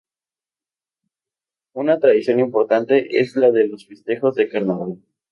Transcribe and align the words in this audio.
Una 1.75 1.99
tradición 1.99 2.39
importante 2.39 3.19
es 3.19 3.35
la 3.35 3.51
de 3.51 3.67
los 3.67 3.85
Festejos 3.85 4.33
de 4.33 4.49
Carnaval. 4.49 4.97